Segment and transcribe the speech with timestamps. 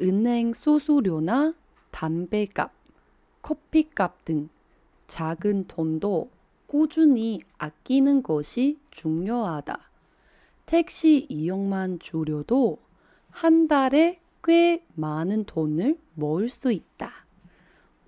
[0.03, 1.55] 은행 수수료나
[1.91, 2.73] 담배값,
[3.43, 4.49] 커피값 등
[5.07, 6.31] 작은 돈도
[6.67, 9.79] 꾸준히 아끼는 것이 중요하다.
[10.67, 12.79] 택시 이용만 줄여도
[13.31, 17.27] 한 달에 꽤 많은 돈을 모을 수 있다.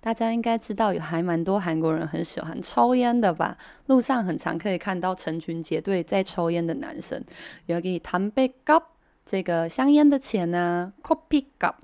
[0.00, 3.56] 大家应该知道，有还蛮多韩国人很喜欢抽烟的吧？
[3.86, 7.24] 路上很常可以看到成群结队在抽烟的男生。
[7.66, 8.82] 有给담배값
[9.24, 11.74] 这个香烟的钱呢，커피값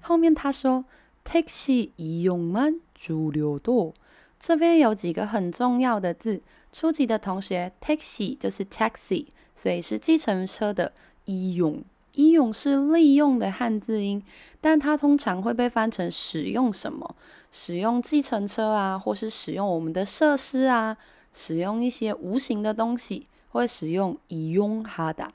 [0.00, 0.84] 后面他说，
[1.24, 3.94] 택시이용만줄여도，
[4.38, 6.42] 这边有几个很重要的字。
[6.72, 10.92] 初级的同学，택시就是 taxi，所以是计程车的
[11.26, 11.82] 이용。
[12.17, 14.21] 义勇是利用的汉字音
[14.59, 17.15] 但它通常会被翻成使用什么？
[17.51, 20.97] 使用计程车啊或是使用我们的设施啊
[21.31, 25.29] 使用一些无形的东西会使用以用哈达。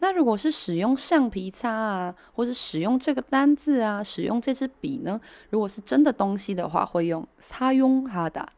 [0.00, 5.20] 那如果是使用橡皮擦啊或是使用这个单字啊使用这支笔呢
[5.50, 8.48] 如果是真的东西的话会用擦用哈达。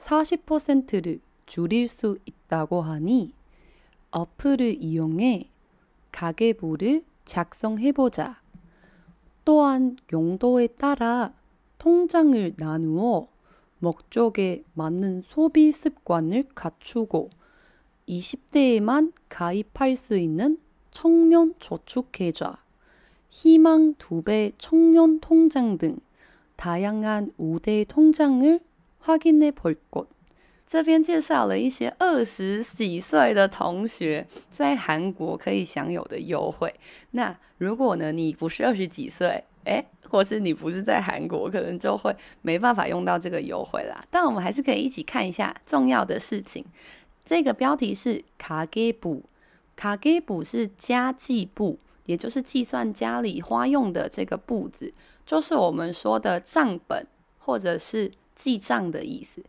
[0.00, 3.34] 40%를 줄일 수 있다고 하니
[4.10, 5.50] 어플을 이용해
[6.10, 8.40] 가계부를 작성해보자.
[9.44, 11.32] 또한 용도에 따라
[11.78, 13.28] 통장을 나누어
[13.78, 17.30] 목적에 맞는 소비 습관을 갖추고
[18.08, 20.58] 20대에만 가입할 수 있는
[20.90, 22.56] 청년 저축계좌,
[23.30, 25.98] 희망 두 배 청년 통장 등
[26.56, 28.60] 다양한 우대 통장을
[29.03, 30.07] 확인해 볼 것。
[30.67, 36.73] 这边介绍了一些二十几岁的同学在韩国可以享有的优惠。
[37.11, 44.03] 那如果呢，你不是二十几岁，诶，或是你不是在韩国，可能就会没办法用到这个优惠啦。
[44.09, 46.65] 但我们还是可以一起看一下重要的事情。
[47.23, 49.23] 这个标题是卡给补。
[49.75, 54.93] 卡给簿是家计簿，也就是计算家里花用的这个簿子，
[55.25, 57.05] 就是我们说的账本
[57.37, 58.09] 或者是
[58.39, 59.43] 记账的意思。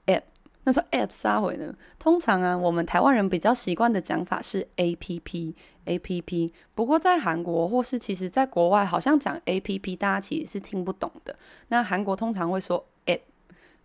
[0.06, 0.22] app。
[0.64, 1.74] 那说 app 啥回呢？
[1.98, 5.54] 通常啊，我们台湾人比较习惯的讲法是 app
[5.86, 6.52] app。
[6.74, 11.34] 不过在韩国或是其实在国外，好像讲 app 大家其实是听不懂的。
[11.68, 12.84] 那韩国通常会说。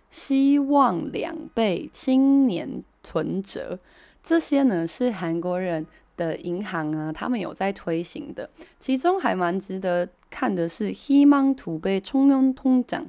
[0.09, 3.79] 希望两倍青年存折。
[4.23, 5.85] 这些呢是韩国人
[6.17, 8.49] 的银行啊，他们有在推行的，
[8.79, 13.05] 其中还蛮值得看的是희망두배총련통장。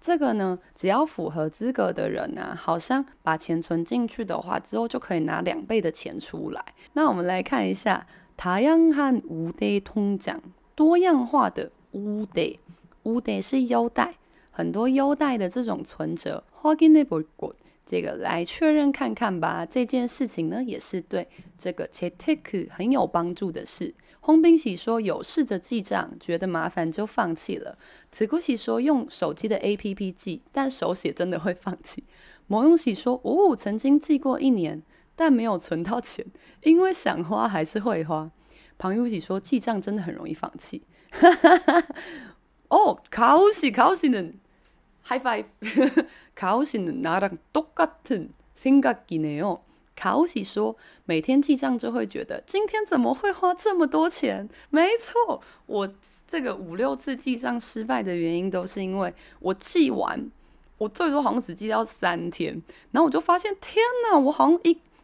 [0.00, 6.64] 这个呢，只要符合资格的人啊，好像把钱存进去的话，之后就可以拿两倍的钱出来。
[6.92, 8.06] 那我们来看一下
[8.36, 10.38] 다양한우대통장，
[10.74, 14.14] 多样化的우대，우대是优待，
[14.50, 16.44] 很多优待的这种存折。
[16.62, 17.54] 확인해볼 것。
[17.86, 19.64] 这个来确认看看吧。
[19.64, 23.94] 这件事情呢，也是对这个재테크很有帮助的事。
[24.20, 27.78] 홍빈씨说有试着记账，觉得麻烦就放弃了。
[28.12, 32.04] 子姑喜说用手机的 APP 记，但手写真的会放弃。
[32.46, 34.82] 某勇喜说哦，曾经记过一年，
[35.16, 36.24] 但没有存到钱，
[36.62, 38.30] 因为想花还是会花。
[38.76, 40.84] 庞勇喜说记账真的很容易放弃。
[42.68, 44.32] 哦，考喜考喜的。
[45.04, 45.44] High five！
[46.34, 49.60] 卡奥西的나랑똑같은생각이네요。
[49.96, 54.50] 卡奥西说，每天记账就会觉得今天怎么会花这么多钱？
[54.68, 55.94] 没错，我
[56.28, 60.30] 这个五六次记账失败的原因都是因为我记完，
[60.76, 64.78] 我最多好像只记到三天，然后我就发现天哪，我好像一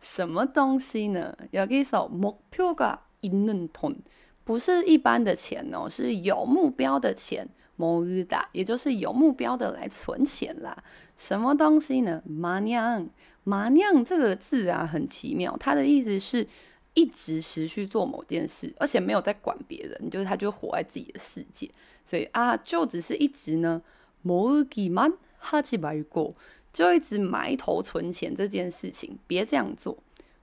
[0.00, 1.36] 什么东西呢？
[1.52, 3.96] 여기서목표가있는 돈，
[4.44, 7.48] 不是一般的钱哦，是有目标的钱。
[7.78, 10.76] 모으다，也就是有目标的来存钱啦。
[11.16, 12.22] 什么东西呢？
[12.28, 16.46] 마냥，마냥这个字啊，很奇妙，它的意思是
[16.92, 21.70] 一直持续做某件事，而且没有在管别人，就是他就活在自己的世界。
[22.04, 23.80] 所以啊，就只是一直呢，
[24.26, 26.34] 모으기만하지말고。
[26.74, 29.98] 就一直埋头存钱这件事情，别这样做。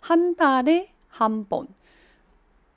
[0.00, 1.66] 한달에한 번，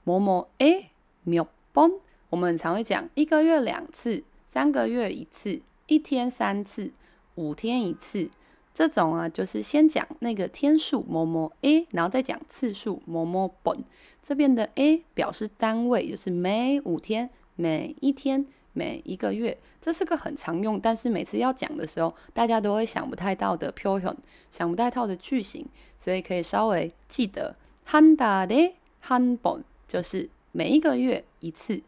[0.03, 1.99] 뭐뭐에몇 번，
[2.29, 6.91] 我们常会讲一个月两次，三个月一次，一天三次，
[7.35, 8.29] 五天一次。
[8.73, 13.83] 这种啊，就是先讲那个天数某某 a，然后再讲次数某某本。
[14.23, 19.57] 这边的 a 表示单位，就是每五天、每一天、 每一个月。
[19.81, 24.13] 这是个很常用，但是每次要讲的时候，大家都会想不太到的표현，
[24.51, 25.65] 想不太到的句型，
[25.97, 27.55] 所以可以稍微记得
[27.87, 31.81] 한달에한 번， 就是每一个月一次。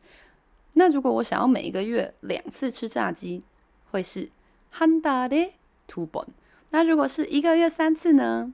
[0.74, 3.44] 那如果我想要每一个月两次吃炸鸡，
[3.92, 4.30] 会是
[4.74, 6.28] 한달에두 번。
[6.70, 8.54] 那如果是一个月三次呢？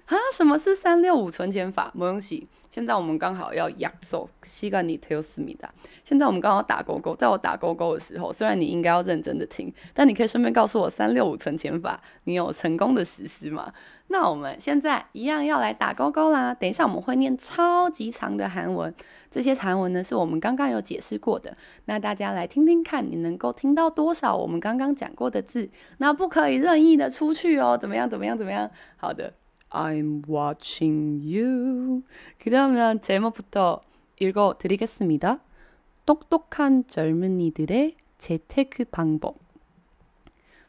[0.06, 1.90] 啊什么是三六五存钱法？
[1.96, 5.72] 不用洗现在我们刚好要养瘦西格尼特哟思密达
[6.04, 13.72] 现在我们刚好打勾勾在我打勾勾的时候虽然你应该要认真的听但你可以顺便告诉我 三六五存钱法你有成功的实施吗？
[14.08, 18.94] 那我们现在一样要来打勾勾啦等一下我们会念超级长的韩文
[19.28, 21.56] 这些韩文呢是我们刚刚有解释过的。
[21.86, 25.68] 那大家来听听看你能够听到多少我们刚刚讲过的字。
[25.98, 28.70] 那不可以任意的出去哦怎么样怎么样怎么样？
[28.96, 29.32] 好的。
[29.76, 33.80] ，I'm watching you。그러면 제목부터
[34.18, 39.36] 읽어 드리겠습니다。똑똑한 젊은이들의 재테크 방법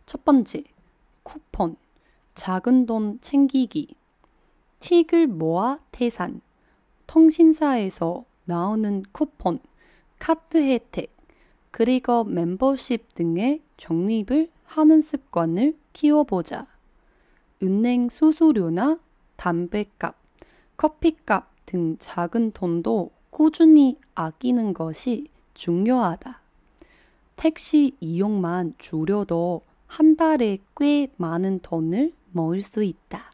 [0.06, 0.64] 첫 번째
[1.24, 1.76] 쿠폰
[2.36, 3.96] 작은 돈 챙기기,
[4.80, 6.42] 틱을 모아 태산,
[7.08, 9.60] 통신사에서 나오는 쿠폰,
[10.20, 11.16] 카드 혜택,
[11.72, 16.68] 그리고 멤버십 등의 적립을 하는 습관을 키워보자.
[17.62, 19.00] 은행 수수료나
[19.36, 20.16] 담배값,
[20.78, 26.42] 커피값 등 작은 돈도 꾸준히 아끼는 것이 중요하다.
[27.36, 33.32] 택시 이용만 줄여도 한 달에 꽤 많은 돈을 모을 수 있다.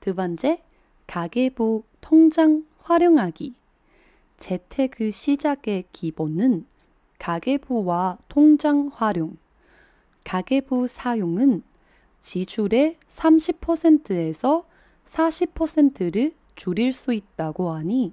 [0.00, 0.62] 두 번째,
[1.06, 3.54] 가계부 통장 활용하기.
[4.36, 6.66] 재테크 시작의 기본은
[7.18, 9.36] 가계부와 통장 활용.
[10.24, 11.62] 가계부 사용은
[12.20, 14.66] 지출의 30%에서
[15.06, 18.12] 40%를 줄일 수 있다고 하니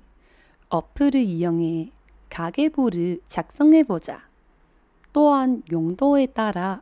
[0.70, 1.92] 어플을 이용해
[2.30, 4.28] 가계부를 작성해보자.
[5.14, 6.82] 또한 용도에 따라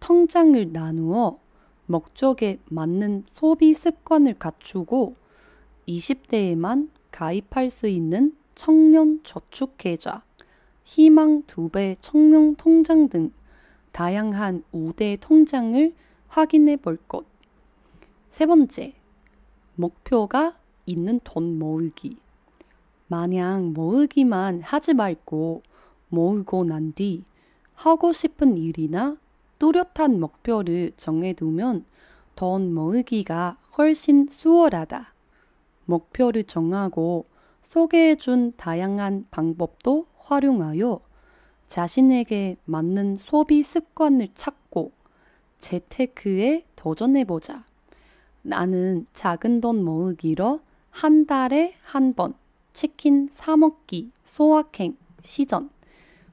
[0.00, 1.38] 통장을 나누어
[1.86, 5.14] 목적에 맞는 소비 습관을 갖추고
[5.86, 10.22] 20대에만 가입할 수 있는 청년 저축계좌,
[10.84, 13.32] 희망 두 배 청년 통장 등
[13.92, 15.94] 다양한 우대 통장을
[16.28, 17.24] 확인해 볼 것.
[18.30, 18.94] 세 번째,
[19.74, 22.18] 목표가 있는 돈 모으기.
[23.08, 25.62] 마냥 모으기만 하지 말고
[26.08, 27.24] 모으고 난 뒤
[27.74, 29.16] 하고 싶은 일이나
[29.58, 31.84] 뚜렷한 목표를 정해두면
[32.34, 35.14] 돈 모으기가 훨씬 수월하다.
[35.84, 37.26] 목표를 정하고
[37.62, 41.00] 소개해준 다양한 방법도 활용하여
[41.66, 44.57] 자신에게 맞는 소비 습관을 찾고
[45.58, 47.64] 재테크에 도전해보자.
[48.42, 52.34] 나는 작은 돈 모으기로 한 달에 한 번
[52.72, 55.70] 치킨 사먹기 소확행 시전.